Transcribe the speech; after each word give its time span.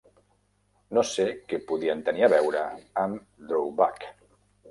No 0.97 1.03
sé 1.09 1.25
què 1.51 1.59
podien 1.71 2.01
tenir 2.09 2.25
a 2.27 2.31
veure 2.35 2.63
amb 3.05 3.45
Drawback! 3.51 4.09